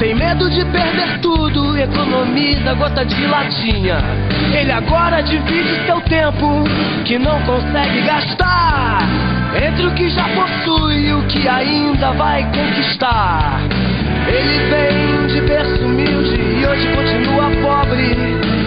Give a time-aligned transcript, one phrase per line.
[0.00, 3.98] Tem medo de perder tudo, economiza gota de latinha.
[4.52, 6.64] Ele agora divide seu tempo,
[7.04, 9.06] que não consegue gastar.
[9.54, 13.60] Entre o que já possui e o que ainda vai conquistar.
[14.26, 18.16] Ele vem de berço humilde e hoje continua pobre,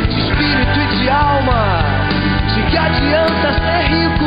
[0.08, 1.80] de espírito e de alma.
[2.54, 4.26] De que adianta ser rico?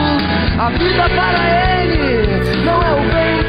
[0.58, 3.47] A vida para ele não é o bem.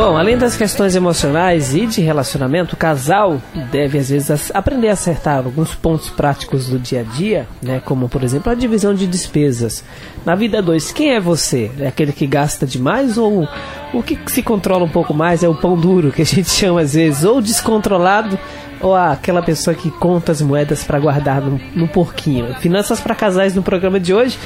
[0.00, 3.38] Bom, além das questões emocionais e de relacionamento, o casal
[3.70, 7.82] deve às vezes aprender a acertar alguns pontos práticos do dia a dia, né?
[7.84, 9.84] Como por exemplo a divisão de despesas.
[10.24, 11.70] Na vida 2, quem é você?
[11.78, 13.46] É aquele que gasta demais ou
[13.92, 16.80] o que se controla um pouco mais é o pão duro que a gente chama
[16.80, 18.38] às vezes ou descontrolado
[18.80, 22.54] ou aquela pessoa que conta as moedas para guardar no, no porquinho.
[22.54, 24.38] Finanças para casais no programa de hoje,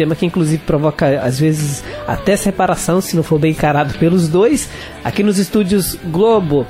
[0.00, 4.66] tema que inclusive provoca às vezes até separação se não for bem encarado pelos dois.
[5.04, 6.66] Aqui nos estúdios Globo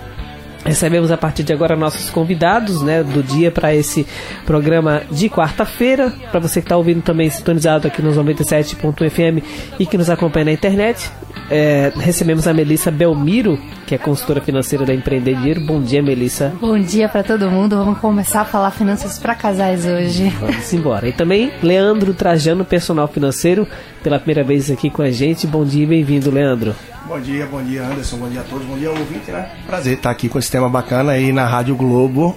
[0.64, 4.06] Recebemos a partir de agora nossos convidados né, do dia para esse
[4.44, 6.12] programa de quarta-feira.
[6.30, 9.42] Para você que está ouvindo também sintonizado aqui nos 97.fm
[9.78, 11.10] e que nos acompanha na internet,
[11.50, 15.60] é, recebemos a Melissa Belmiro, que é consultora financeira da Empreender Dinheiro.
[15.60, 16.52] Bom dia, Melissa.
[16.60, 17.76] Bom dia para todo mundo.
[17.76, 20.28] Vamos começar a falar finanças para casais hoje.
[20.40, 21.08] Vamos embora.
[21.08, 23.66] E também Leandro Trajano, personal financeiro,
[24.02, 25.46] pela primeira vez aqui com a gente.
[25.46, 26.74] Bom dia e bem-vindo, Leandro.
[27.06, 29.50] Bom dia, bom dia Anderson, bom dia a todos, bom dia ouvinte, né?
[29.66, 32.36] Prazer estar aqui com esse tema bacana aí na Rádio Globo.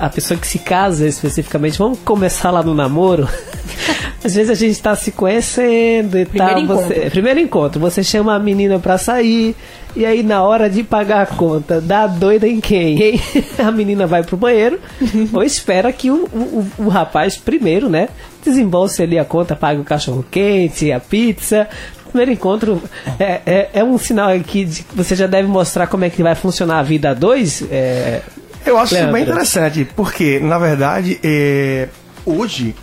[0.00, 3.28] a, a pessoa que se casa especificamente, vamos começar lá no namoro.
[4.24, 6.62] Às vezes a gente está se conhecendo e Primeiro tal.
[6.62, 6.86] encontro.
[6.88, 9.54] Você, primeiro encontro, você chama a menina pra sair,
[9.94, 13.20] e aí na hora de pagar a conta, dá doida em quem?
[13.58, 14.78] a menina vai pro banheiro,
[15.32, 18.08] ou espera que o, o, o rapaz primeiro, né,
[18.44, 21.68] desembolse ali a conta, pague o cachorro quente, a pizza.
[22.08, 22.82] Primeiro encontro
[23.18, 26.22] é, é, é um sinal aqui de que você já deve mostrar como é que
[26.22, 27.62] vai funcionar a vida a dois.
[27.70, 28.22] É,
[28.64, 29.32] Eu acho isso bem Leandro.
[29.32, 31.88] interessante, porque, na verdade, é,
[32.24, 32.74] hoje,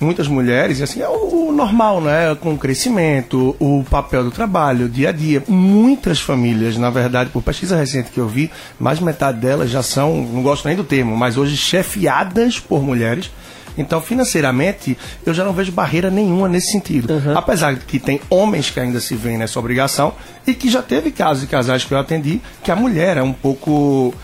[0.00, 2.34] muitas mulheres, assim, é o, o normal, né?
[2.40, 5.42] Com o crescimento, o papel do trabalho, o dia a dia.
[5.48, 9.82] Muitas famílias, na verdade, por pesquisa recente que eu vi, mais de metade delas já
[9.82, 13.30] são, não gosto nem do termo, mas hoje chefiadas por mulheres.
[13.78, 17.08] Então, financeiramente, eu já não vejo barreira nenhuma nesse sentido.
[17.36, 20.14] Apesar de que tem homens que ainda se veem nessa obrigação
[20.46, 23.34] e que já teve casos de casais que eu atendi que a mulher é um
[23.34, 24.14] pouco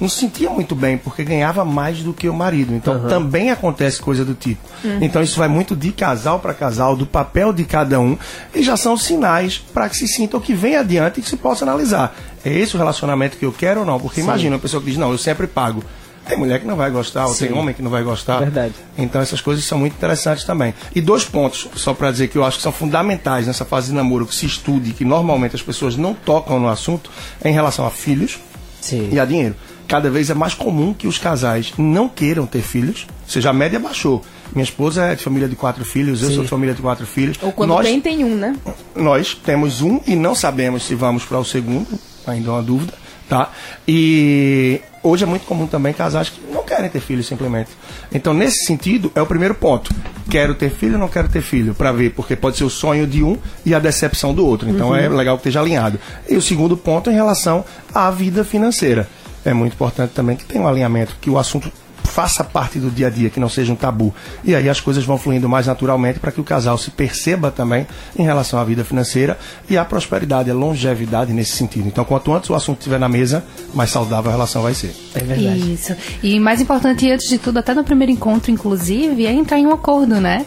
[0.00, 2.74] não se sentia muito bem porque ganhava mais do que o marido.
[2.74, 4.60] Então também acontece coisa do tipo.
[5.00, 8.16] Então isso vai muito de casal para casal, do papel de cada um
[8.54, 11.64] e já são sinais para que se sintam que vem adiante e que se possa
[11.64, 12.14] analisar.
[12.44, 13.98] É esse o relacionamento que eu quero ou não?
[13.98, 15.82] Porque imagina uma pessoa que diz, não, eu sempre pago.
[16.28, 18.40] Tem mulher que não vai gostar, ou tem homem que não vai gostar.
[18.40, 18.74] Verdade.
[18.98, 20.74] Então essas coisas são muito interessantes também.
[20.94, 23.94] E dois pontos, só para dizer que eu acho que são fundamentais nessa fase de
[23.94, 27.10] namoro que se estude, que normalmente as pessoas não tocam no assunto,
[27.42, 28.38] é em relação a filhos
[28.78, 29.08] sim.
[29.10, 29.56] e a dinheiro.
[29.88, 33.52] Cada vez é mais comum que os casais não queiram ter filhos, ou seja, a
[33.54, 34.22] média baixou.
[34.52, 36.34] Minha esposa é de família de quatro filhos, eu Sim.
[36.34, 37.38] sou de família de quatro filhos.
[37.40, 38.54] Ou quando nós, tem, tem um, né?
[38.94, 42.92] nós temos um e não sabemos se vamos para o segundo, ainda é uma dúvida,
[43.30, 43.50] tá?
[43.86, 47.70] E hoje é muito comum também casais que não querem ter filhos simplesmente.
[48.12, 49.90] Então, nesse sentido, é o primeiro ponto.
[50.28, 51.74] Quero ter filho ou não quero ter filho?
[51.74, 54.68] Para ver, porque pode ser o sonho de um e a decepção do outro.
[54.68, 55.98] Então, é legal que esteja alinhado.
[56.28, 59.08] E o segundo ponto é em relação à vida financeira.
[59.44, 61.70] É muito importante também que tenha um alinhamento, que o assunto
[62.08, 64.12] faça parte do dia a dia, que não seja um tabu.
[64.42, 67.86] E aí as coisas vão fluindo mais naturalmente para que o casal se perceba também
[68.18, 69.38] em relação à vida financeira
[69.70, 71.86] e à prosperidade, a longevidade nesse sentido.
[71.86, 73.44] Então, quanto antes o assunto estiver na mesa,
[73.74, 74.94] mais saudável a relação vai ser.
[75.14, 75.74] É verdade.
[75.74, 75.94] Isso.
[76.22, 79.72] E mais importante, antes de tudo, até no primeiro encontro, inclusive, é entrar em um
[79.72, 80.44] acordo, né?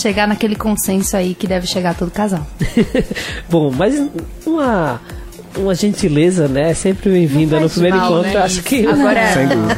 [0.00, 2.46] Chegar naquele consenso aí que deve chegar todo casal.
[3.50, 4.00] Bom, mas
[4.46, 5.00] uma,
[5.56, 6.70] uma gentileza, né?
[6.70, 8.30] É sempre bem-vinda no primeiro mal, encontro.
[8.32, 8.86] né, Acho que.
[8.86, 9.20] Agora,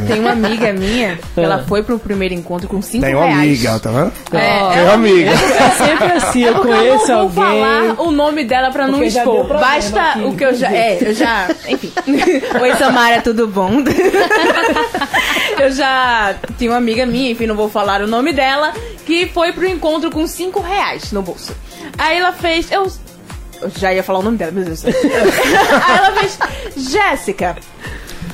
[0.07, 3.39] tem uma amiga minha, que ela foi pro primeiro encontro com 5 Tem uma reais.
[3.41, 4.13] amiga, tá vendo?
[4.33, 5.31] É, Tem uma amiga.
[5.31, 7.61] É sempre assim, eu Eu conheço não vou alguém.
[7.63, 9.47] falar o nome dela pra não expor.
[9.49, 10.71] Basta aqui, o que eu já.
[10.73, 11.49] É, eu já.
[11.69, 11.93] Enfim.
[12.61, 13.71] Oi, Samara, tudo bom?
[15.59, 18.73] eu já tinha uma amiga minha, enfim, não vou falar o nome dela,
[19.07, 21.55] que foi pro encontro com 5 reais no bolso.
[21.99, 22.71] Aí ela fez.
[22.71, 22.91] Eu.
[23.63, 24.85] Eu já ia falar o nome dela, meu Deus.
[24.87, 26.39] Aí ela fez,
[26.77, 27.57] Jéssica,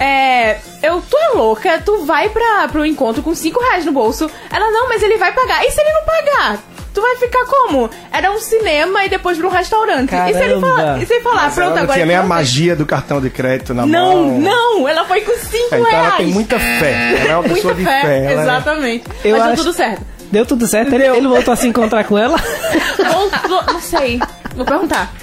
[0.00, 4.30] é, eu tô louca, tu vai pra, pro encontro com 5 reais no bolso.
[4.52, 5.64] Ela, não, mas ele vai pagar.
[5.64, 6.58] E se ele não pagar?
[6.94, 7.88] Tu vai ficar como?
[8.10, 10.12] Era um cinema e depois pra um restaurante.
[10.14, 11.92] E se ele falar, e se ele falar Mas pronto, ela não agora.
[11.94, 14.38] tinha nem a tu magia do cartão de crédito na Não, mão.
[14.40, 16.06] não, ela foi com 5 É, então reais.
[16.06, 17.18] ela tem muita fé.
[17.20, 18.24] Ela é uma pessoa Muita de fé.
[18.32, 19.04] ela é- exatamente.
[19.24, 20.02] Eu Mas deu acho- tudo certo.
[20.30, 20.92] Deu tudo certo?
[20.92, 22.36] Ele, ele voltou a se encontrar com ela?
[22.96, 24.20] Voltou- não sei.
[24.58, 25.14] Vou perguntar.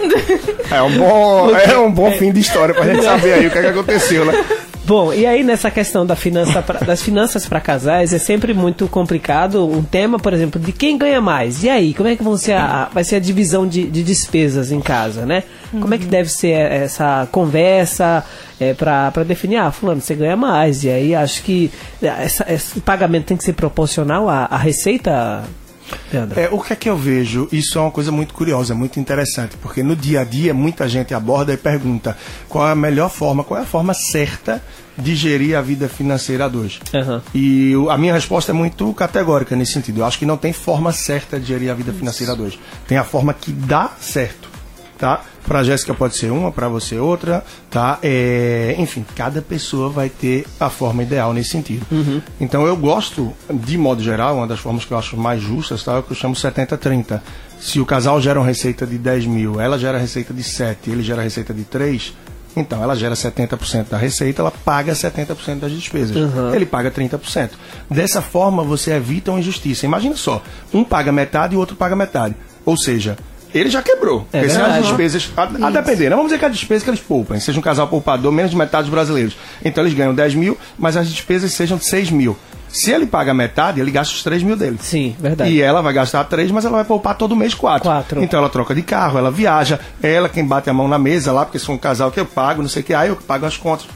[0.71, 3.57] É um bom, é um bom fim de história pra gente saber aí o que,
[3.57, 4.43] é que aconteceu, né?
[4.85, 8.87] Bom, e aí nessa questão da finança pra- das finanças para casais é sempre muito
[8.87, 11.63] complicado um tema, por exemplo, de quem ganha mais.
[11.63, 14.71] E aí, como é que vão ser a, vai ser a divisão de, de despesas
[14.71, 15.43] em casa, né?
[15.71, 18.23] Como é que deve ser essa conversa
[18.59, 20.83] é, para definir, ah, fulano, você ganha mais.
[20.83, 21.71] E aí acho que
[22.01, 25.43] essa- esse pagamento tem que ser proporcional à, à receita,
[26.11, 26.39] Leandro.
[26.39, 27.47] É, o que é que eu vejo?
[27.51, 31.13] Isso é uma coisa muito curiosa, muito interessante, porque no dia a dia muita gente
[31.13, 32.17] aborda e pergunta
[32.47, 34.61] qual é a melhor forma, qual é a forma certa
[34.97, 36.79] de gerir a vida financeira a dois.
[36.93, 37.21] Aham.
[37.33, 39.99] E a minha resposta é muito categórica nesse sentido.
[39.99, 42.57] Eu acho que não tem forma certa de gerir a vida financeira a dois.
[42.87, 44.49] Tem a forma que dá certo,
[44.97, 45.21] tá?
[45.45, 47.99] Para Jéssica pode ser uma, para você outra, tá?
[48.01, 51.85] É, enfim, cada pessoa vai ter a forma ideal nesse sentido.
[52.39, 55.93] Então eu gosto, de modo geral, uma das formas que eu acho mais justas, tá?
[55.93, 57.21] É o que eu chamo 70-30.
[57.59, 61.03] Se o casal gera uma receita de 10 mil, ela gera receita de 7, ele
[61.03, 62.13] gera receita de 3,
[62.55, 66.15] então ela gera 70% da receita, ela paga 70% das despesas.
[66.55, 67.51] Ele paga 30%.
[67.89, 69.85] Dessa forma você evita uma injustiça.
[69.85, 70.41] Imagina só,
[70.73, 72.35] um paga metade e o outro paga metade.
[72.65, 73.17] Ou seja,
[73.53, 74.27] ele já quebrou.
[74.33, 76.89] É Porque se as despesas, a, a depender, não vamos dizer que a despesa que
[76.89, 79.37] eles poupam, seja um casal poupador, menos de metade dos brasileiros.
[79.63, 82.37] Então eles ganham 10 mil, mas as despesas sejam de 6 mil.
[82.67, 84.77] Se ele paga metade, ele gasta os 3 mil dele.
[84.81, 85.49] Sim, verdade.
[85.49, 87.83] E ela vai gastar três, mas ela vai poupar todo mês quatro.
[87.89, 88.21] Quatro.
[88.21, 91.31] Então ela troca de carro, ela viaja, é ela quem bate a mão na mesa
[91.31, 93.15] lá, porque se for um casal que eu pago, não sei o que, aí eu
[93.15, 93.87] que pago as contas.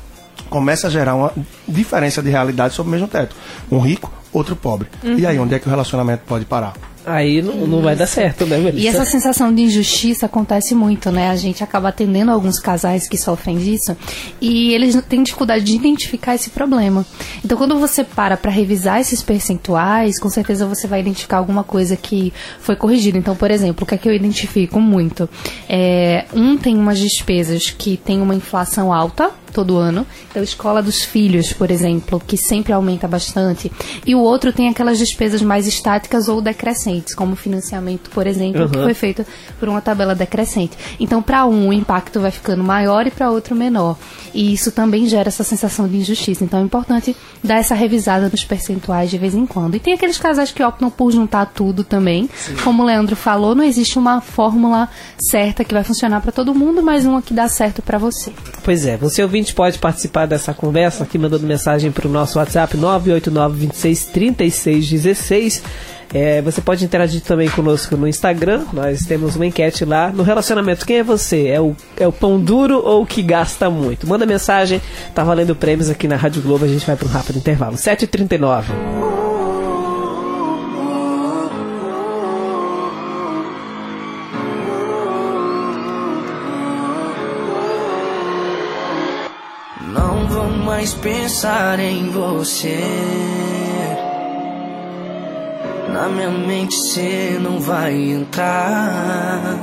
[0.49, 1.33] Começa a gerar uma
[1.67, 3.35] diferença de realidade sobre o mesmo teto.
[3.69, 4.87] Um rico, outro pobre.
[5.03, 6.73] E aí, onde é que o relacionamento pode parar?
[7.05, 8.85] Aí não, não vai dar certo, né, Melissa?
[8.85, 11.29] E essa sensação de injustiça acontece muito, né?
[11.29, 13.95] A gente acaba atendendo alguns casais que sofrem disso
[14.41, 17.05] e eles têm dificuldade de identificar esse problema.
[17.43, 21.95] Então, quando você para para revisar esses percentuais, com certeza você vai identificar alguma coisa
[21.95, 23.17] que foi corrigida.
[23.17, 25.29] Então, por exemplo, o que é que eu identifico muito?
[25.67, 30.05] É, um tem umas despesas que tem uma inflação alta todo ano.
[30.29, 33.71] Então, escola dos filhos, por exemplo, que sempre aumenta bastante.
[34.05, 38.77] E o outro tem aquelas despesas mais estáticas ou decrescentes, como financiamento, por exemplo, que
[38.77, 38.83] Uhum.
[38.83, 39.25] foi feito
[39.59, 40.77] por uma tabela decrescente.
[40.99, 43.97] Então, para um, o impacto vai ficando maior e para outro menor.
[44.33, 46.43] E isso também gera essa sensação de injustiça.
[46.43, 49.75] Então, é importante dar essa revisada nos percentuais de vez em quando.
[49.75, 52.29] E tem aqueles casais que optam por juntar tudo também.
[52.63, 56.81] Como o Leandro falou, não existe uma fórmula certa que vai funcionar para todo mundo,
[56.83, 58.31] mas uma que dá certo para você.
[58.63, 62.77] Pois é, você ouvinte pode participar dessa conversa aqui mandando mensagem para o nosso WhatsApp
[62.77, 65.61] 989-263616.
[66.11, 68.65] É, você pode interagir também conosco no Instagram.
[68.73, 70.09] Nós temos uma enquete lá.
[70.09, 71.47] No relacionamento, quem é você?
[71.47, 74.07] É o, é o pão duro ou o que gasta muito?
[74.07, 74.81] Manda mensagem,
[75.13, 76.65] tá valendo prêmios aqui na Rádio Globo.
[76.65, 77.75] A gente vai para um rápido intervalo.
[77.75, 78.98] 7h39.
[91.01, 92.79] Pensar em você.
[95.93, 99.57] Na minha mente cê não vai entrar.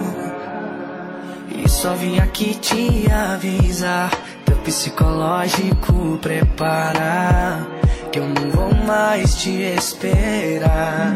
[1.50, 4.10] E só vim aqui te avisar.
[4.44, 7.66] Teu psicológico preparar.
[8.12, 11.14] Que eu não vou mais te esperar.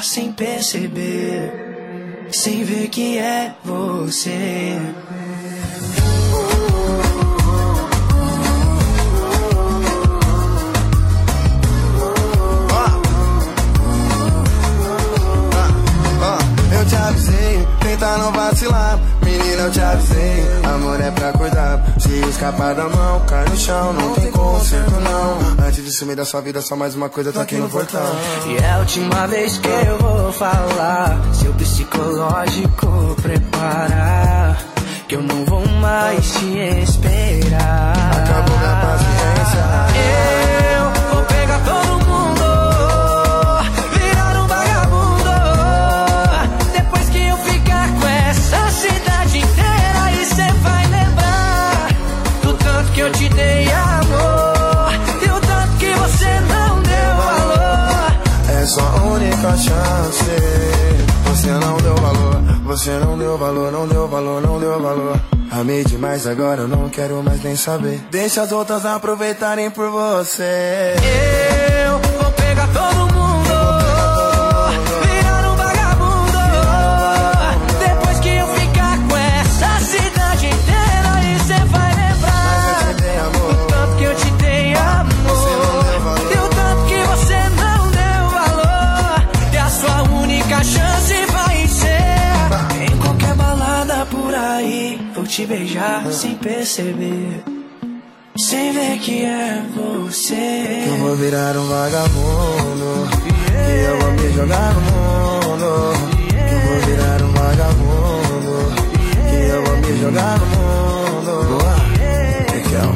[0.00, 1.52] Beijar sem perceber.
[2.32, 4.78] Sem ver que é você.
[16.22, 16.38] Ah,
[16.72, 19.09] eu te avisei, tenta não vacilar.
[19.60, 21.84] Eu te avisei, amor é pra cuidar.
[21.98, 25.66] Se escapar da mão, cai no chão, não tem conserto não.
[25.66, 28.00] Antes de sumir da sua vida, só mais uma coisa, tá aqui no portão.
[28.46, 31.20] E é a última vez que eu vou falar.
[31.34, 34.64] Seu psicológico preparar.
[35.06, 37.92] que eu não vou mais te esperar.
[38.16, 39.19] Acabou minha paciência.
[66.20, 68.00] Demais, agora eu não quero mais nem saber.
[68.10, 70.94] Deixa as outras aproveitarem por você.
[95.14, 97.42] Vou te beijar sem perceber
[98.36, 103.08] Sem ver que é você Eu vou virar um vagabundo.
[103.70, 105.66] E eu vou me jogar no mundo.
[106.34, 108.54] Eu vou virar um vagabundo.
[109.30, 110.60] E eu vou me jogar no mundo.
[112.52, 112.94] Miguel.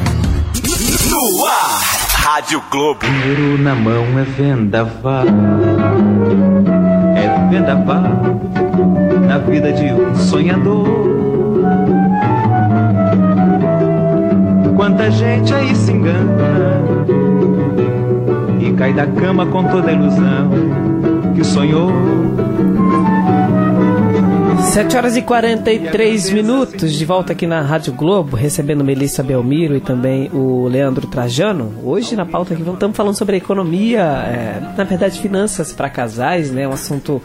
[1.09, 1.81] No ar,
[2.13, 2.99] Rádio Globo.
[3.05, 5.25] Dinheiro na mão é vendaval.
[7.15, 8.03] É vendaval
[9.27, 11.14] na vida de um sonhador.
[14.75, 16.35] Quanta gente aí se engana
[18.59, 20.49] e cai da cama com toda a ilusão
[21.35, 21.91] que sonhou.
[24.73, 29.79] 7 horas e 43 minutos, de volta aqui na Rádio Globo, recebendo Melissa Belmiro e
[29.79, 31.73] também o Leandro Trajano.
[31.81, 36.67] Hoje na pauta aqui estamos falando sobre economia, é, na verdade finanças para casais, né?
[36.67, 37.21] Um assunto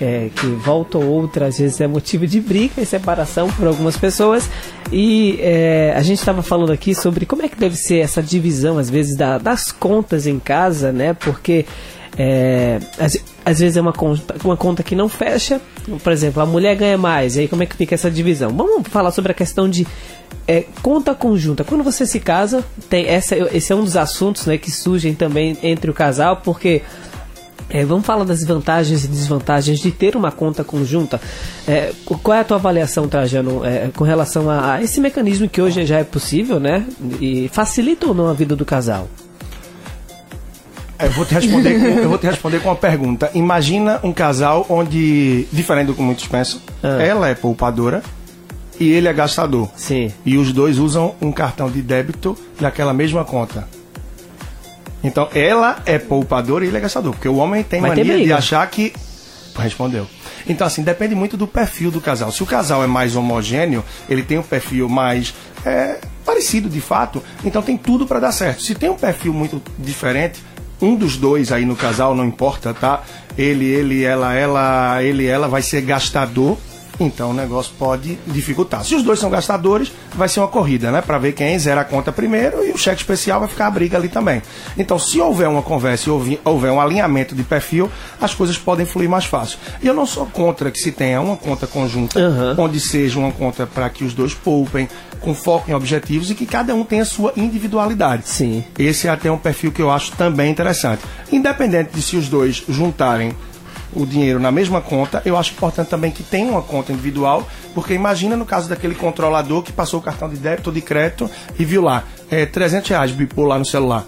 [0.00, 3.96] é, que volta ou outra às vezes é motivo de briga e separação por algumas
[3.96, 4.48] pessoas.
[4.90, 8.78] E é, a gente estava falando aqui sobre como é que deve ser essa divisão
[8.78, 11.14] às vezes da- das contas em casa, né?
[11.14, 11.64] Porque
[12.18, 15.60] é, às, às vezes é uma conta, uma conta que não fecha.
[16.02, 17.36] Por exemplo, a mulher ganha mais.
[17.38, 18.50] Aí como é que fica essa divisão?
[18.50, 19.86] Vamos falar sobre a questão de
[20.46, 21.64] é, conta conjunta.
[21.64, 25.56] Quando você se casa, tem essa, esse é um dos assuntos né, que surgem também
[25.62, 26.82] entre o casal, porque
[27.72, 31.18] é, vamos falar das vantagens e desvantagens de ter uma conta conjunta.
[31.66, 35.48] É, qu- qual é a tua avaliação, Trajano, é, com relação a, a esse mecanismo
[35.48, 36.84] que hoje já é possível, né?
[37.20, 39.08] E facilita ou não a vida do casal?
[40.98, 43.30] É, Eu vou, te responder com, eu vou te responder com uma pergunta.
[43.34, 47.02] Imagina um casal onde, diferente do que muitos pensam, Ah.
[47.02, 48.02] ela é poupadora
[48.78, 49.68] e ele é gastador.
[49.76, 50.12] Sim.
[50.24, 53.66] E os dois usam um cartão de débito daquela mesma conta.
[55.02, 57.12] Então, ela é poupadora e ele é gastador.
[57.12, 58.92] Porque o homem tem ter mania de achar que.
[59.56, 60.06] Respondeu.
[60.48, 62.32] Então, assim, depende muito do perfil do casal.
[62.32, 67.22] Se o casal é mais homogêneo, ele tem um perfil mais é, parecido de fato,
[67.44, 68.62] então tem tudo para dar certo.
[68.62, 70.42] Se tem um perfil muito diferente,
[70.80, 73.02] um dos dois aí no casal, não importa, tá?
[73.38, 76.58] Ele, ele, ela, ela, ele, ela vai ser gastador
[77.00, 78.84] então o negócio pode dificultar.
[78.84, 81.00] Se os dois são gastadores, vai ser uma corrida, né?
[81.00, 83.96] Para ver quem zera a conta primeiro e o cheque especial vai ficar a briga
[83.96, 84.42] ali também.
[84.76, 88.86] Então, se houver uma conversa e houve- houver um alinhamento de perfil, as coisas podem
[88.86, 89.58] fluir mais fácil.
[89.82, 92.54] E eu não sou contra que se tenha uma conta conjunta, Aham.
[92.58, 94.88] onde seja uma conta para que os dois poupem,
[95.20, 98.28] com foco em objetivos e que cada um tenha sua individualidade.
[98.28, 98.64] Sim.
[98.78, 101.02] Esse é até um perfil que eu acho também interessante.
[101.30, 103.34] Independente de se os dois juntarem
[103.94, 107.94] o dinheiro na mesma conta, eu acho importante também que tenha uma conta individual, porque
[107.94, 111.64] imagina no caso daquele controlador que passou o cartão de débito ou de crédito e
[111.64, 114.04] viu lá, é, 300 reais bipou lá no celular.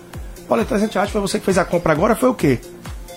[0.49, 2.59] Olha, 300 reais foi você que fez a compra agora, foi o quê?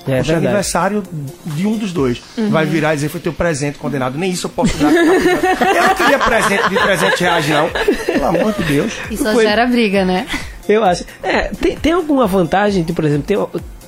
[0.07, 0.45] É Poxa, verdade.
[0.45, 1.03] aniversário
[1.45, 2.21] de um dos dois.
[2.49, 4.17] Vai virar e dizer, foi teu presente condenado.
[4.17, 4.87] Nem isso eu posso dar.
[4.95, 7.69] eu não queria presente de 300 reais, não.
[8.05, 8.93] Pelo amor de Deus.
[9.11, 10.25] Isso Foi- gera briga, né?
[10.69, 11.03] Eu acho.
[11.21, 13.37] É, tem, tem alguma vantagem, de, por exemplo, tem,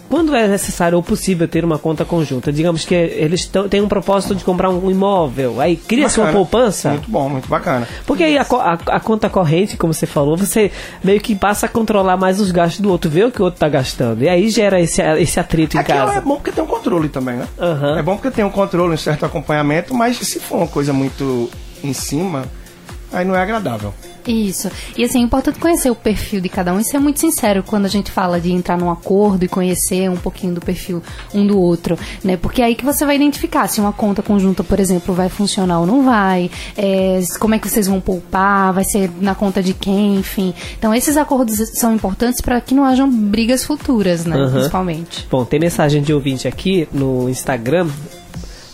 [0.10, 2.52] quando é necessário ou possível ter uma conta conjunta?
[2.52, 6.90] Digamos que eles tão- têm um propósito de comprar um imóvel, aí cria-se uma poupança.
[6.90, 7.88] Muito bom, muito bacana.
[8.06, 10.72] Porque aí a, a- a conta corrente, como você falou, você
[11.04, 13.60] meio que passa a controlar mais os gastos do outro, vê o que o outro
[13.60, 14.24] tá gastando.
[14.24, 16.18] E aí gera esse, esse atrito em Aquilo casa.
[16.18, 17.48] é bom porque tem um controle também, né?
[17.60, 18.00] Aham.
[18.00, 21.50] É bom porque tem um controle, um certo acompanhamento, mas se for uma coisa muito
[21.84, 22.46] em cima,
[23.12, 23.94] aí não é agradável.
[24.28, 24.70] Isso.
[24.96, 27.86] E assim, é importante conhecer o perfil de cada um e ser muito sincero quando
[27.86, 31.02] a gente fala de entrar num acordo e conhecer um pouquinho do perfil
[31.34, 32.38] um do outro, né?
[32.38, 35.80] Porque é aí que você vai identificar se uma conta conjunta, por exemplo, vai funcionar
[35.80, 39.74] ou não vai, é, como é que vocês vão poupar, vai ser na conta de
[39.74, 40.54] quem, enfim.
[40.78, 44.36] Então, esses acordos são importantes para que não hajam brigas futuras, né?
[44.36, 44.52] Aham.
[44.52, 45.28] Principalmente.
[45.30, 47.88] Bom, tem mensagem de ouvinte aqui no Instagram.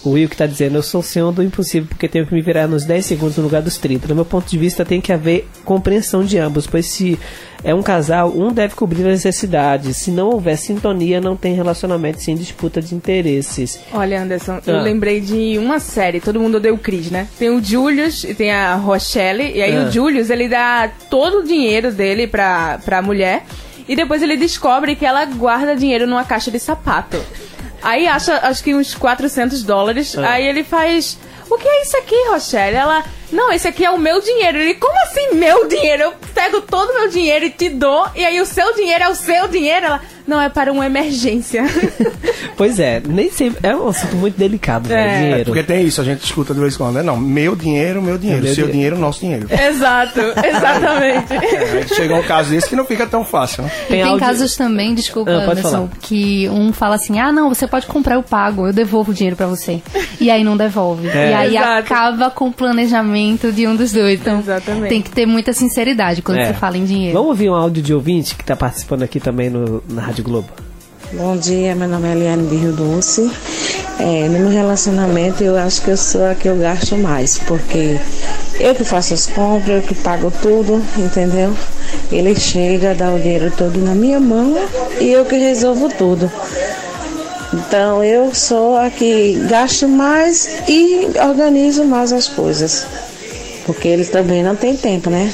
[0.05, 2.41] O Will que tá dizendo, eu sou o senhor do impossível porque tenho que me
[2.41, 4.07] virar nos 10 segundos no lugar dos 30.
[4.07, 7.17] No meu ponto de vista, tem que haver compreensão de ambos, pois se
[7.63, 9.97] é um casal, um deve cobrir as necessidades.
[9.97, 13.79] Se não houver sintonia, não tem relacionamento sem disputa de interesses.
[13.91, 14.81] Olha, Anderson, eu Ah.
[14.81, 17.27] lembrei de uma série, todo mundo odeia o Chris, né?
[17.39, 19.87] Tem o Julius e tem a Rochelle, e aí Ah.
[19.87, 23.43] o Julius, ele dá todo o dinheiro dele pra, pra mulher,
[23.87, 27.17] e depois ele descobre que ela guarda dinheiro numa caixa de sapato.
[27.85, 30.31] Aí acha, acho que uns 400 dólares, Ah.
[30.31, 31.17] aí ele faz...
[31.49, 32.75] O que é isso aqui, Rochelle?
[32.75, 34.57] Ela, não, esse aqui é o meu dinheiro.
[34.57, 36.03] Ele, como assim meu dinheiro?
[36.03, 39.09] Eu pego todo o meu dinheiro e te dou, e aí o seu dinheiro é
[39.09, 39.85] o seu dinheiro?
[39.85, 41.63] Ela, não, é para uma emergência.
[42.57, 43.59] Pois é, nem sempre.
[43.67, 44.95] É um assunto muito delicado, né?
[44.95, 45.19] É.
[45.19, 45.45] Dinheiro.
[45.45, 47.03] Porque tem isso, a gente escuta de vez em quando, né?
[47.03, 48.43] Não, meu dinheiro, meu dinheiro.
[48.43, 48.71] Meu Seu dinheiro.
[48.95, 49.47] dinheiro, nosso dinheiro.
[49.51, 51.33] Exato, exatamente.
[51.33, 53.71] É, chega um caso desse que não fica tão fácil, né?
[53.89, 55.89] Tem, áudio- casos também, desculpa, Ah, pode Anderson, falar.
[56.01, 59.35] que um fala assim: ah, não, você pode comprar, eu pago, eu devolvo o dinheiro
[59.35, 59.81] pra você.
[60.21, 61.09] E aí não devolve.
[61.09, 61.31] É.
[61.31, 61.79] E aí Exato.
[61.93, 63.14] acaba com o planejamento
[63.53, 64.19] de um dos dois.
[64.19, 64.89] Então Exatamente.
[64.89, 66.47] tem que ter muita sinceridade quando É.
[66.47, 67.13] se fala em dinheiro.
[67.13, 70.49] Vamos ouvir um áudio de ouvinte que tá participando aqui também no, na Rádio Globo.
[71.13, 73.29] Bom dia, meu nome é Eliane de Rio Doce.
[73.99, 77.97] É, no meu relacionamento, eu acho que eu sou a que eu gasto mais, porque
[78.59, 81.55] eu que faço as compras, eu que pago tudo, entendeu?
[82.11, 84.57] Ele chega, dá o dinheiro todo na minha mão
[84.99, 86.29] e eu que resolvo tudo.
[87.53, 92.85] Então, eu sou a que gasto mais e organizo mais as coisas.
[93.65, 95.31] Porque ele também não tem tempo, né?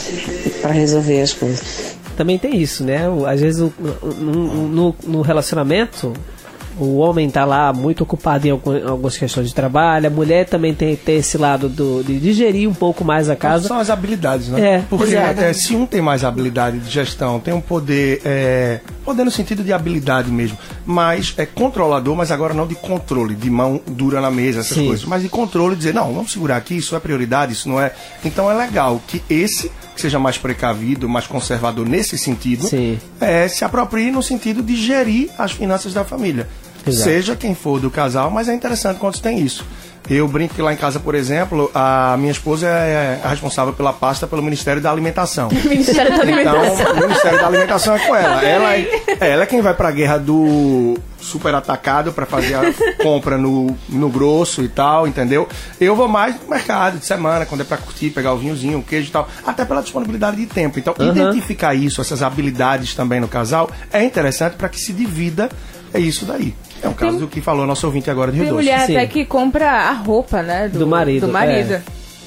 [0.62, 1.96] Para resolver as coisas.
[2.16, 3.02] Também tem isso, né?
[3.28, 3.74] Às vezes no,
[4.68, 6.14] no- no relacionamento
[6.80, 10.74] o homem tá lá muito ocupado em algum- algumas questões de trabalho, a mulher também
[10.74, 13.68] tem, tem esse lado do, de digerir um pouco mais a casa.
[13.68, 14.76] São as habilidades, né?
[14.78, 19.24] É, Porque é, se um tem mais habilidade de gestão, tem um poder, é, poder
[19.24, 23.82] no sentido de habilidade mesmo, mas é controlador, mas agora não de controle, de mão
[23.88, 24.88] dura na mesa, essas Sim.
[24.88, 27.92] coisas, mas de controle, dizer, não, vamos segurar aqui, isso é prioridade, isso não é.
[28.24, 33.00] Então é legal que esse, que seja mais precavido, mais conservador nesse sentido, Sim.
[33.20, 36.48] é, se aproprie no sentido de gerir as finanças da família.
[36.86, 37.10] Exato.
[37.10, 39.66] Seja quem for do casal, mas é interessante quando tem isso.
[40.10, 43.94] Eu brinco que lá em casa, por exemplo, a minha esposa é a responsável pela
[43.94, 45.48] pasta pelo Ministério da Alimentação.
[45.64, 46.74] Ministério da Alimentação.
[46.74, 48.44] Então, o Ministério da Alimentação é com ela.
[48.44, 52.74] Ela é, é, ela é quem vai pra guerra do super atacado pra fazer a
[53.02, 55.48] compra no, no grosso e tal, entendeu?
[55.80, 58.84] Eu vou mais no mercado de semana, quando é pra curtir, pegar o vinhozinho, o
[58.84, 60.80] queijo e tal, até pela disponibilidade de tempo.
[60.80, 61.12] Então, Aham.
[61.12, 65.48] identificar isso, essas habilidades também no casal, é interessante pra que se divida
[65.94, 66.56] é isso daí.
[66.84, 68.66] É um caso do que falou nosso ouvinte agora de Rio Tem Doce.
[68.66, 68.96] mulher Sim.
[68.98, 70.68] até que compra a roupa, né?
[70.68, 71.74] Do, Do marido, Do marido.
[71.76, 71.82] é.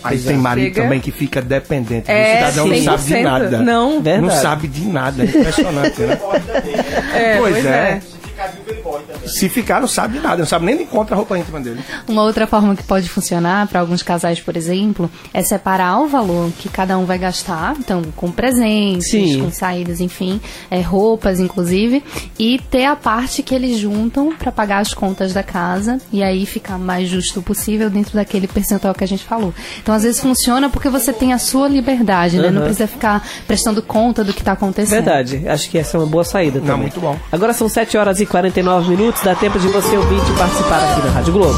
[0.04, 2.10] Aí tem marido Chega- também que fica dependente.
[2.10, 3.22] É, o cidadão não sabe de 100%.
[3.22, 3.58] nada.
[3.62, 4.02] Não.
[4.02, 4.20] Verdade.
[4.22, 5.22] Não sabe de nada.
[5.22, 6.18] É impressionante, né?
[7.14, 8.00] É, Pois é.
[9.26, 11.80] Se ficar, não sabe de nada, não sabe nem de conta a roupa íntima dele.
[12.08, 16.50] Uma outra forma que pode funcionar para alguns casais, por exemplo, é separar o valor
[16.58, 19.40] que cada um vai gastar, então com presentes, Sim.
[19.42, 22.02] com saídas, enfim, é, roupas, inclusive,
[22.38, 26.46] e ter a parte que eles juntam para pagar as contas da casa e aí
[26.46, 29.54] ficar mais justo possível dentro daquele percentual que a gente falou.
[29.82, 32.50] Então, às vezes funciona porque você tem a sua liberdade, né?
[32.50, 32.66] Não Aham.
[32.66, 35.04] precisa ficar prestando conta do que está acontecendo.
[35.04, 36.82] Verdade, acho que essa é uma boa saída também.
[36.82, 37.18] muito bom.
[37.32, 41.06] Agora são 7 horas e 49 minutos, dá tempo de você ouvir e participar aqui
[41.06, 41.54] na Rádio Globo.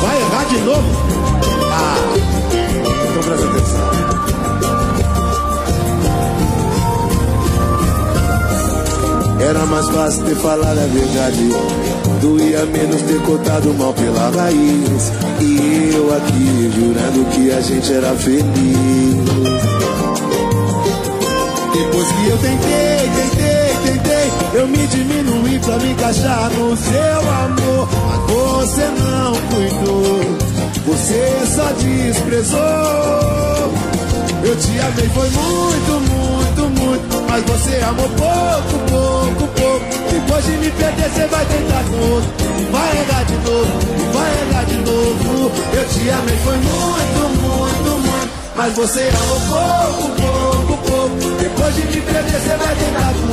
[0.00, 0.82] Vai errar de novo?
[1.70, 1.96] Ah,
[3.10, 3.90] então presta atenção.
[9.46, 11.50] Era mais fácil ter falado a verdade.
[12.22, 15.12] Doía menos ter cortado mal pela raiz.
[15.38, 18.44] E eu aqui jurando que a gente era feliz.
[21.74, 22.89] Depois que eu tentei,
[24.54, 27.88] eu me diminuí pra me encaixar no seu amor.
[28.06, 30.20] Mas você não cuidou,
[30.86, 32.60] você só desprezou.
[34.42, 37.22] Eu te amei, foi muito, muito, muito.
[37.28, 39.84] Mas você amou pouco, pouco, pouco.
[40.10, 42.30] Depois de me perder, você vai tentar com outro.
[42.72, 43.72] Vai errar de novo,
[44.12, 45.52] vai errar de novo.
[45.74, 48.30] Eu te amei, foi muito, muito, muito.
[48.56, 51.36] Mas você amou pouco, pouco, pouco.
[51.38, 53.29] Depois de me perder, você vai tentar com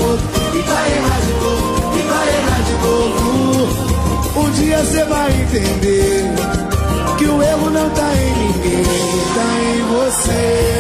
[5.57, 6.23] entender
[7.17, 8.83] que o erro não tá em ninguém,
[9.35, 10.77] tá em você.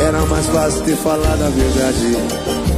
[0.00, 2.16] Era mais fácil ter falado a verdade.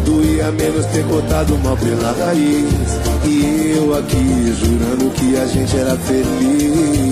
[0.05, 3.16] Doía menos ter cortado mal pela raiz.
[3.27, 7.07] E eu aqui jurando que a gente era feliz.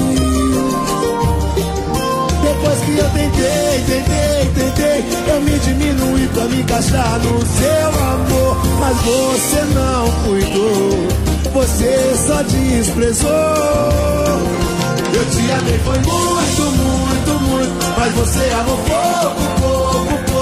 [2.84, 8.96] que eu tentei, tentei, tentei, eu me diminuí pra me encaixar no seu amor, mas
[8.98, 11.08] você não cuidou,
[11.52, 13.30] você só desprezou.
[15.14, 20.33] Eu te amei, foi muito, muito, muito, mas você amou pouco, pouco, pouco.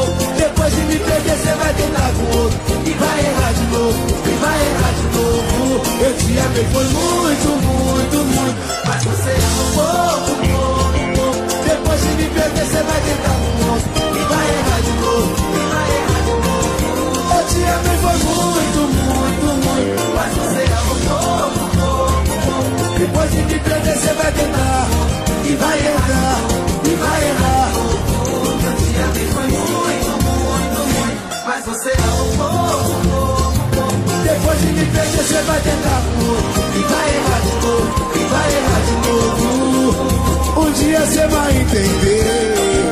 [35.22, 40.60] Você vai tentar outro, e vai errar de novo, e vai errar de novo.
[40.60, 42.90] Um dia você vai entender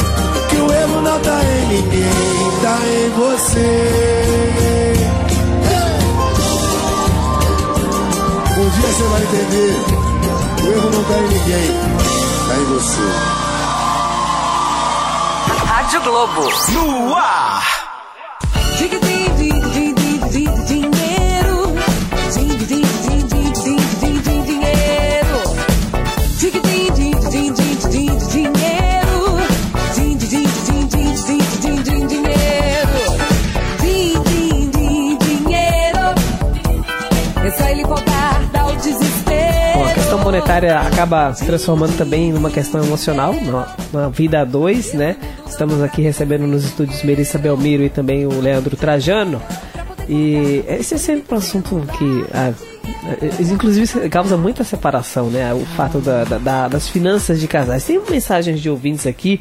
[0.49, 2.13] que o erro não tá em ninguém,
[2.63, 3.69] tá em você.
[8.59, 9.75] Um dia você vai entender,
[10.63, 11.69] o erro não tá em ninguém,
[12.47, 13.09] tá em você.
[15.67, 16.43] Rádio Globo.
[16.75, 17.80] No ar.
[40.41, 43.35] Acaba se transformando também numa questão emocional,
[43.93, 45.17] numa vida a dois, né?
[45.47, 49.41] Estamos aqui recebendo nos estúdios Melissa Belmiro e também o Leandro Trajano.
[50.09, 52.53] E esse é sempre um assunto que, ah,
[53.21, 55.53] eh, inclusive, causa muita separação, né?
[55.55, 57.85] O fato da- da- da- das finanças de casais.
[57.85, 59.41] Tem mensagens de ouvintes aqui.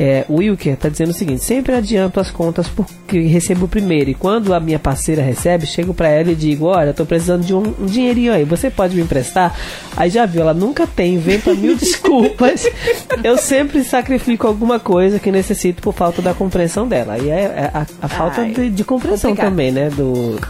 [0.00, 4.10] É, o Wilker está dizendo o seguinte: sempre adianto as contas porque recebo primeiro.
[4.10, 7.54] E quando a minha parceira recebe, chego para ela e digo: Olha, tô precisando de
[7.54, 9.54] um, um dinheirinho aí, você pode me emprestar?
[9.94, 12.66] Aí já viu, ela nunca tem, inventa mil desculpas.
[13.22, 17.18] Eu sempre sacrifico alguma coisa que necessito por falta da compreensão dela.
[17.18, 19.50] E é, é a, a falta Ai, de, de compreensão complicado.
[19.50, 19.90] também, né?
[19.90, 20.40] Do.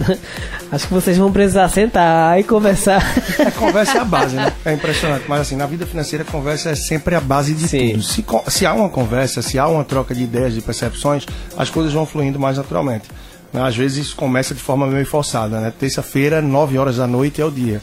[0.72, 3.02] Acho que vocês vão precisar sentar e conversar.
[3.46, 4.52] A conversa é a base, né?
[4.64, 5.24] É impressionante.
[5.28, 7.90] Mas assim, na vida financeira, a conversa é sempre a base de Sim.
[7.92, 8.02] tudo.
[8.02, 11.92] Se, se há uma conversa, se há uma troca de ideias, de percepções, as coisas
[11.92, 13.08] vão fluindo mais naturalmente.
[13.52, 13.62] Né?
[13.62, 15.72] Às vezes isso começa de forma meio forçada, né?
[15.78, 17.80] Terça-feira, 9 horas da noite é o dia.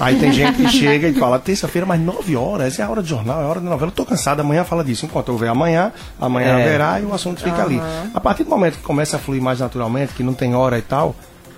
[0.00, 3.08] Aí tem gente que chega e fala, terça-feira, mas 9 horas, é a hora de
[3.10, 3.90] jornal, é a hora de novela.
[3.90, 5.04] Eu tô cansado, amanhã fala disso.
[5.04, 6.62] Enquanto eu ver amanhã, amanhã É.
[6.62, 7.80] haverá e o assunto fica ali.
[8.14, 10.82] A partir do momento que começa a fluir mais naturalmente, que não tem hora e
[10.82, 11.14] tal,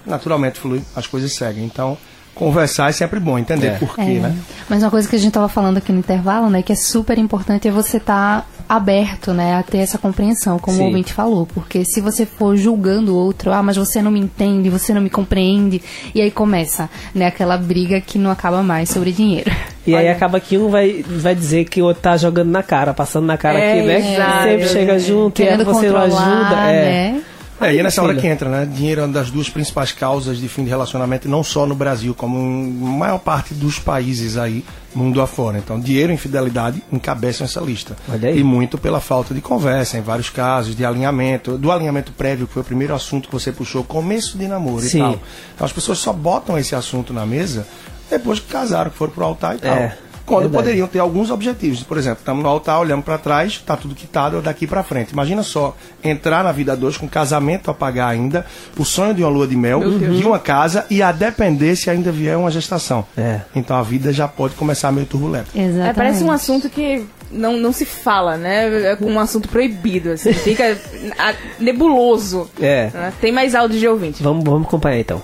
[0.07, 1.65] naturalmente flui, as coisas seguem.
[1.65, 1.97] Então,
[2.35, 3.71] conversar é sempre bom, entender É.
[3.79, 4.05] por quê, É.
[4.21, 4.37] né?
[4.69, 7.17] Mas uma coisa que a gente tava falando aqui no intervalo, né, que é super
[7.19, 10.83] importante é você estar aberto, né, a ter essa compreensão, como Sim.
[10.83, 14.19] o ouvinte falou, porque se você for julgando o outro, ah, mas você não me
[14.21, 15.81] entende, você não me compreende,
[16.15, 19.51] e aí começa, né, aquela briga que não acaba mais sobre dinheiro.
[19.87, 22.93] E aí acaba que um vai, vai dizer que o outro tá jogando na cara,
[22.93, 24.15] passando na cara É, aqui, né?
[24.15, 24.43] exato.
[24.43, 26.57] Sempre chega junto e aí você não ajuda.
[26.69, 27.13] É.
[27.13, 27.23] né?
[27.61, 28.67] É, e é nessa hora que entra, né?
[28.71, 32.15] Dinheiro é uma das duas principais causas de fim de relacionamento, não só no Brasil,
[32.15, 34.65] como em maior parte dos países aí,
[34.95, 35.59] mundo afora.
[35.59, 37.97] Então, dinheiro e infidelidade encabeçam essa lista.
[38.39, 42.53] E muito pela falta de conversa, em vários casos, de alinhamento, do alinhamento prévio, que
[42.53, 44.99] foi o primeiro assunto que você puxou, começo de namoro Sim.
[44.99, 45.21] e tal.
[45.55, 47.67] Então, as pessoas só botam esse assunto na mesa
[48.11, 49.77] depois que casaram, que foram pro altar e tal.
[49.77, 50.65] É, Quando verdade.
[50.65, 51.83] poderiam ter alguns objetivos.
[51.85, 55.13] Por exemplo, estamos no altar, olhamos para trás, tá tudo quitado, daqui para frente.
[55.13, 58.45] Imagina só, entrar na vida a dois com casamento a pagar ainda,
[58.77, 62.11] o sonho de uma lua de mel, de uma casa e a depender se ainda
[62.11, 63.07] vier uma gestação.
[63.17, 63.41] É.
[63.55, 65.47] Então a vida já pode começar meio turbulenta.
[65.55, 65.91] Exatamente.
[65.91, 68.93] É, parece um assunto que não, não se fala, né?
[68.93, 70.33] É um assunto proibido, assim.
[70.33, 70.77] Fica
[71.19, 72.51] ah, nebuloso.
[72.61, 72.91] É.
[72.93, 73.13] né?
[73.21, 74.23] Tem mais áudio de ouvinte.
[74.23, 75.23] Vamos, vamos acompanhar então.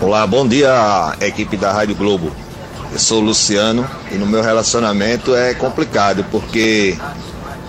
[0.00, 2.30] Olá, bom dia, equipe da Rádio Globo.
[2.92, 6.96] Eu sou o Luciano e no meu relacionamento é complicado porque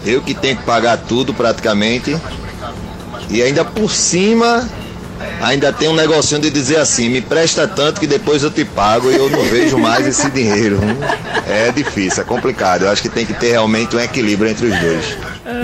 [0.05, 2.17] eu que tenho que pagar tudo praticamente
[3.29, 4.67] e ainda por cima
[5.39, 9.12] ainda tem um negocinho de dizer assim, me presta tanto que depois eu te pago
[9.12, 10.79] e eu não vejo mais esse dinheiro.
[11.47, 12.84] É difícil, é complicado.
[12.84, 15.17] Eu acho que tem que ter realmente um equilíbrio entre os dois.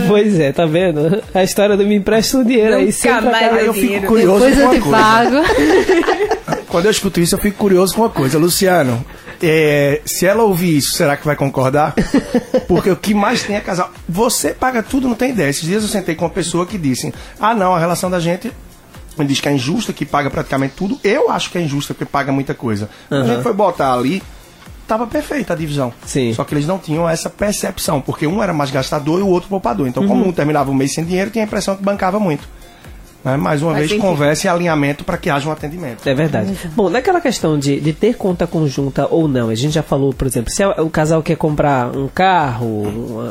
[0.08, 1.24] Pois é, tá vendo?
[1.34, 4.46] A história do me empresta o dinheiro aí sempre mais acaba- eu eu fico curioso
[4.46, 4.98] Depois com eu uma te coisa.
[4.98, 6.58] pago.
[6.70, 8.38] Quando eu escuto isso, eu fico curioso com uma coisa.
[8.38, 9.04] Luciano,
[9.42, 11.94] é, se ela ouvir isso, será que vai concordar?
[12.68, 13.92] Porque o que mais tem é casal.
[14.08, 15.50] Você paga tudo, não tem ideia.
[15.50, 18.52] Esses dias eu sentei com uma pessoa que disse: Ah, não, a relação da gente.
[19.20, 21.00] Ele diz que é injusta, que paga praticamente tudo.
[21.04, 22.88] Eu acho que é injusta, porque paga muita coisa.
[23.10, 24.22] A gente foi botar ali.
[24.84, 25.92] estava perfeita a divisão.
[26.06, 26.34] Sim.
[26.36, 29.50] Só que eles não tinham essa percepção, porque um era mais gastador e o outro
[29.50, 29.88] poupador.
[29.88, 30.30] Então, como Uhum.
[30.30, 32.48] um terminava o mês sem dinheiro, tinha a impressão que bancava muito.
[33.32, 33.38] Né?
[33.38, 36.08] Mais uma Faz vez, conversa e alinhamento para que haja um atendimento.
[36.08, 36.54] É verdade.
[36.76, 40.26] Bom, naquela questão de, de ter conta conjunta ou não, a gente já falou, por
[40.28, 42.84] exemplo, se o casal quer comprar um carro,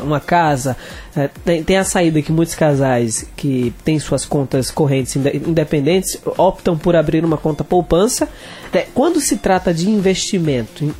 [0.05, 0.77] uma, casa,
[1.17, 6.21] é, tem, tem a saída que muitos casais que têm suas contas correntes inde- independentes
[6.37, 8.29] optam por abrir uma conta poupança.
[8.73, 10.93] É, quando se trata de investimento em-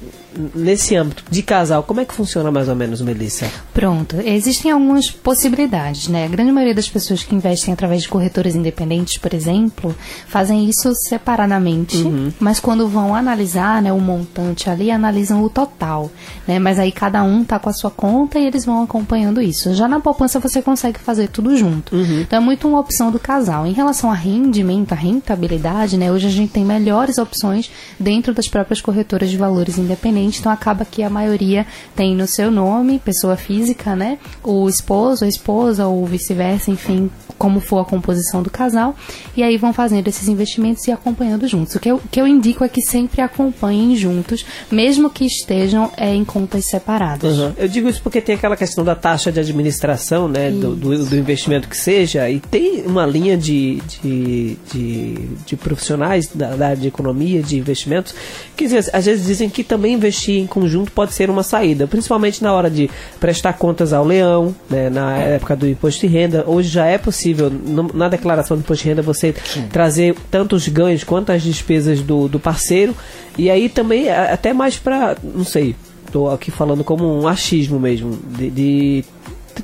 [0.55, 3.47] nesse âmbito de casal, como é que funciona mais ou menos, Melissa?
[3.73, 6.25] Pronto, existem algumas possibilidades, né?
[6.25, 9.95] A grande maioria das pessoas que investem através de corretoras independentes, por exemplo,
[10.27, 12.33] fazem isso separadamente, Uhum.
[12.39, 16.11] mas quando vão analisar, né, o montante ali, analisam o total,
[16.47, 16.59] né?
[16.59, 19.75] Mas aí cada um tá com a sua conta e eles vão acompanhando isso.
[19.75, 21.95] Já na poupança você consegue fazer tudo junto.
[21.97, 23.67] Então é muito uma opção do casal.
[23.67, 26.11] Em relação a rendimento, a rentabilidade, né?
[26.13, 30.85] Hoje a gente tem melhores opções dentro das próprias corretoras de valores independentes, então acaba
[30.85, 34.19] que a maioria tem no seu nome, pessoa física, né?
[34.43, 38.95] O esposo, a esposa ou vice-versa, enfim, como for a composição do casal,
[39.37, 41.75] e aí vão fazendo esses investimentos e acompanhando juntos.
[41.75, 46.15] O que eu, que eu indico é que sempre acompanhem juntos, mesmo que estejam é,
[46.15, 47.37] em contas separadas.
[47.37, 47.53] Uhum.
[47.57, 51.17] Eu digo isso porque tem aquela questão da taxa de administração, né, do, do, do
[51.17, 55.15] investimento que seja, e tem uma linha de, de, de,
[55.47, 58.15] de profissionais da, da área de economia, de investimentos,
[58.57, 62.53] que às vezes dizem que também investir em conjunto pode ser uma saída, principalmente na
[62.53, 66.45] hora de prestar contas ao leão, né, na época do imposto de renda.
[66.47, 69.35] Hoje já é possível, no- na declaração do imposto de renda, você
[69.71, 72.95] trazer tanto os ganhos quanto as despesas do, do parceiro,
[73.37, 75.77] e aí também até mais para, não sei,
[76.07, 79.05] Estou aqui falando como um achismo mesmo, de, de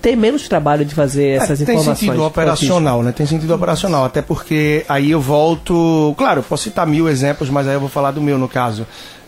[0.01, 1.99] ter menos trabalho de fazer essas É, tem informações.
[2.11, 3.13] sentido operacional, né?
[3.13, 6.13] Tem sentido operacional, até porque aí eu volto.
[6.19, 8.85] Claro, posso citar mil exemplos, mas aí eu vou falar do meu no caso.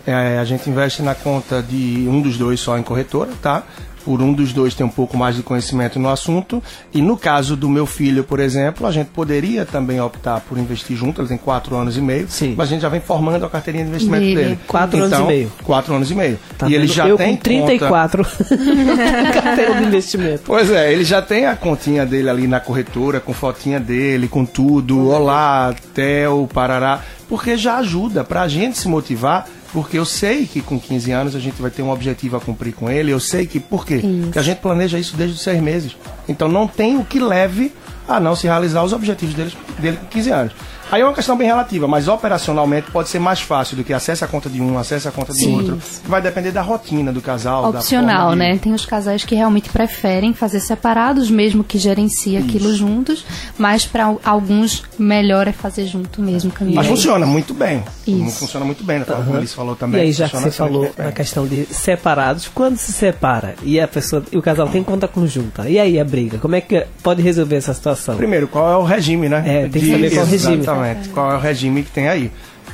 [0.06, 3.62] É, a gente investe na conta de um dos dois só em corretora, tá?
[4.04, 6.62] Por um dos dois tem um pouco mais de conhecimento no assunto.
[6.92, 10.94] E no caso do meu filho, por exemplo, a gente poderia também optar por investir
[10.94, 11.22] junto.
[11.22, 12.26] Ele tem quatro anos e meio.
[12.28, 12.52] Sim.
[12.54, 14.34] Mas a gente já vem formando a carteirinha de investimento Dele.
[14.36, 14.58] dele.
[14.68, 15.52] Quatro anos Então, e meio.
[15.62, 16.38] Quatro anos e meio.
[16.58, 18.26] Tá e ele já eu tem com 34
[19.32, 20.42] carteira de investimento.
[20.44, 24.44] Pois é, ele já tem a continha dele ali na corretora, com fotinha dele, com
[24.44, 25.08] tudo.
[25.08, 27.00] Olá, Theo, Parará.
[27.26, 29.48] Porque já ajuda pra gente se motivar.
[29.74, 32.72] Porque eu sei que com 15 anos a gente vai ter um objetivo a cumprir
[32.72, 33.10] com ele.
[33.10, 33.58] Eu sei que.
[33.58, 33.96] Por quê?
[33.96, 34.20] Isso.
[34.22, 35.96] Porque a gente planeja isso desde os seis meses.
[36.28, 37.72] Então não tem o que leve
[38.06, 40.52] a não se realizar os objetivos dele, dele com 15 anos.
[40.90, 44.22] Aí é uma questão bem relativa, mas operacionalmente pode ser mais fácil do que acesse
[44.24, 45.56] a conta de um, acesse a conta de Sim.
[45.56, 45.78] outro.
[46.06, 47.72] Vai depender da rotina do casal.
[47.72, 48.58] da Opcional, de- né?
[48.58, 53.24] Tem os casais que realmente preferem fazer separados, mesmo que gerenciem aquilo juntos,
[53.58, 56.76] mas para alguns melhor é fazer junto mesmo caminho.
[56.76, 57.82] Mas funciona muito bem.
[58.06, 58.38] Isso.
[58.38, 59.04] Funciona muito bem, né?
[59.06, 60.00] Como Alice falou também.
[60.00, 63.88] E aí, já que você falou na questão de separados, quando se separa e a
[63.88, 67.22] pessoa e o casal tem conta conjunta, e aí a briga, como é que pode
[67.22, 68.16] resolver essa situação?
[68.16, 69.42] Primeiro, qual é o regime, né?
[69.46, 70.54] É, tem que saber qual é o regime.
[70.58, 70.73] Exatamente.
[71.12, 72.32] Qual é o regime que tem aí?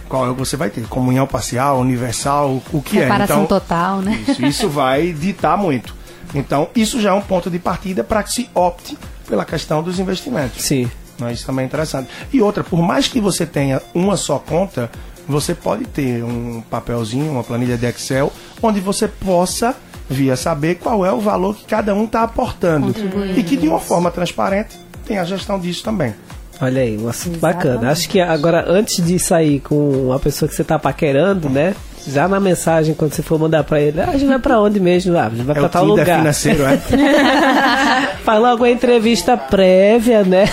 [0.08, 0.86] Qual é o que você vai ter?
[0.88, 3.44] Comunhão parcial, universal, o que Separação é?
[3.44, 4.24] Então, total, né?
[4.26, 5.94] Isso, isso vai ditar muito.
[6.34, 9.98] Então, isso já é um ponto de partida para que se opte pela questão dos
[9.98, 10.62] investimentos.
[10.62, 10.90] Sim.
[11.32, 12.08] Isso também é interessante.
[12.32, 14.90] E outra, por mais que você tenha uma só conta,
[15.28, 18.32] você pode ter um papelzinho, uma planilha de Excel,
[18.62, 19.76] onde você possa
[20.08, 22.94] via saber qual é o valor que cada um está aportando.
[23.36, 26.14] E que de uma forma transparente tem a gestão disso também.
[26.62, 27.90] Olha aí, um assunto bacana.
[27.90, 31.74] Acho que agora, antes de sair com a pessoa que você tá paquerando, né?
[32.06, 34.80] Já na mensagem, quando você for mandar pra ele, ah, a gente vai pra onde
[34.80, 35.16] mesmo?
[35.18, 36.18] Ah, a gente vai É pra o tal lugar.
[36.18, 36.76] financeiro, é?
[38.24, 40.44] Faz logo a entrevista prévia, né?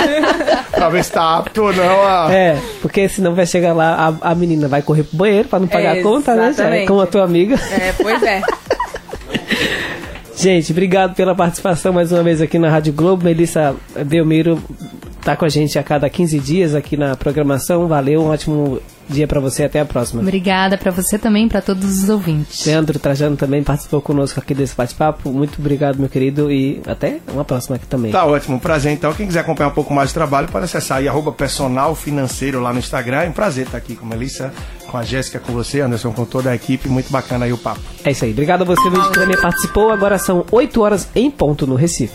[0.70, 2.28] pra ver se tá apto ou não a...
[2.32, 5.66] É, porque senão vai chegar lá, a, a menina vai correr pro banheiro pra não
[5.66, 6.42] pagar a conta, né?
[6.42, 6.86] Já é Exatamente.
[6.88, 7.56] Como a tua amiga.
[7.70, 8.42] É, pois é.
[10.36, 13.24] Gente, obrigado pela participação mais uma vez aqui na Rádio Globo.
[13.24, 14.60] Melissa Belmiro
[15.22, 17.86] tá com a gente a cada 15 dias aqui na programação.
[17.86, 19.64] Valeu, um ótimo dia pra você.
[19.64, 20.20] Até a próxima.
[20.20, 22.66] Obrigada para você também, para todos os ouvintes.
[22.66, 25.30] Leandro Trajano também participou conosco aqui desse bate-papo.
[25.30, 28.12] Muito obrigado, meu querido, e até uma próxima aqui também.
[28.12, 29.12] Tá ótimo, um prazer então.
[29.12, 32.72] Quem quiser acompanhar um pouco mais do trabalho, pode acessar aí, arroba personal financeiro lá
[32.72, 33.22] no Instagram.
[33.22, 34.52] É um prazer estar aqui com a Melissa,
[34.90, 36.88] com a Jéssica, com você, Anderson, com toda a equipe.
[36.88, 37.80] Muito bacana aí o papo.
[38.04, 38.32] É isso aí.
[38.32, 39.90] Obrigado a você, Luiz, que também participou.
[39.90, 42.10] Agora são 8 horas em ponto no Recife.